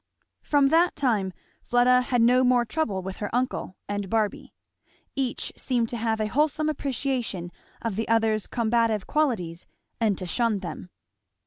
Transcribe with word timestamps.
From 0.41 0.69
that 0.69 0.95
time 0.95 1.31
Fleda 1.63 2.01
had 2.01 2.23
no 2.23 2.43
more 2.43 2.65
trouble 2.65 3.03
with 3.03 3.17
her 3.17 3.29
uncle 3.35 3.75
and 3.87 4.09
Barby. 4.09 4.51
Each 5.15 5.53
seemed 5.55 5.89
to 5.89 5.97
have 5.97 6.19
a 6.19 6.25
wholesome 6.25 6.69
appreciation 6.69 7.51
of 7.83 7.95
the 7.97 8.07
other's 8.07 8.47
combative 8.47 9.05
qualities 9.05 9.67
and 9.99 10.17
to 10.17 10.25
shun 10.25 10.57
them. 10.61 10.89